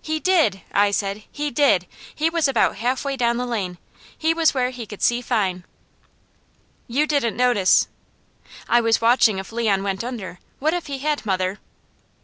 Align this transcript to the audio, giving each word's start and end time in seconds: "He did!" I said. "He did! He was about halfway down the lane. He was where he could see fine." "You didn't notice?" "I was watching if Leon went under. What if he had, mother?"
"He 0.00 0.20
did!" 0.20 0.60
I 0.70 0.92
said. 0.92 1.24
"He 1.32 1.50
did! 1.50 1.88
He 2.14 2.30
was 2.30 2.46
about 2.46 2.76
halfway 2.76 3.16
down 3.16 3.38
the 3.38 3.44
lane. 3.44 3.78
He 4.16 4.32
was 4.32 4.54
where 4.54 4.70
he 4.70 4.86
could 4.86 5.02
see 5.02 5.20
fine." 5.20 5.64
"You 6.86 7.08
didn't 7.08 7.36
notice?" 7.36 7.88
"I 8.68 8.80
was 8.80 9.00
watching 9.00 9.40
if 9.40 9.50
Leon 9.50 9.82
went 9.82 10.04
under. 10.04 10.38
What 10.60 10.74
if 10.74 10.86
he 10.86 10.98
had, 11.00 11.26
mother?" 11.26 11.58